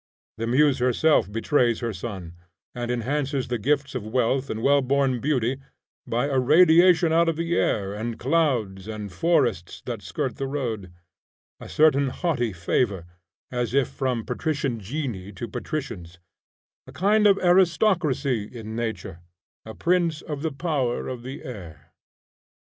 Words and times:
The 0.39 0.47
muse 0.47 0.79
herself 0.79 1.31
betrays 1.31 1.81
her 1.81 1.93
son, 1.93 2.33
and 2.73 2.89
enhances 2.89 3.49
the 3.49 3.59
gifts 3.59 3.93
of 3.93 4.03
wealth 4.03 4.49
and 4.49 4.63
well 4.63 4.81
born 4.81 5.19
beauty 5.19 5.59
by 6.07 6.25
a 6.25 6.39
radiation 6.39 7.13
out 7.13 7.29
of 7.29 7.35
the 7.35 7.55
air, 7.55 7.93
and 7.93 8.17
clouds, 8.17 8.87
and 8.87 9.13
forests 9.13 9.79
that 9.85 10.01
skirt 10.01 10.37
the 10.37 10.47
road, 10.47 10.91
a 11.59 11.69
certain 11.69 12.07
haughty 12.09 12.51
favor, 12.51 13.05
as 13.51 13.75
if 13.75 13.89
from 13.89 14.25
patrician 14.25 14.79
genii 14.79 15.33
to 15.33 15.47
patricians, 15.47 16.17
a 16.87 16.91
kind 16.91 17.27
of 17.27 17.37
aristocracy 17.37 18.45
in 18.51 18.75
nature, 18.75 19.19
a 19.65 19.75
prince 19.75 20.23
of 20.23 20.41
the 20.41 20.51
power 20.51 21.07
of 21.09 21.21
the 21.21 21.43
air. 21.43 21.93